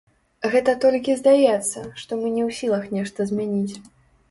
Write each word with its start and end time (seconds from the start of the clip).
Гэта 0.53 0.73
толькі 0.85 1.17
здаецца, 1.19 1.85
што 2.01 2.11
мы 2.23 2.33
не 2.39 2.43
ў 2.47 2.59
сілах 2.63 2.91
нешта 2.97 3.31
змяніць. 3.33 3.75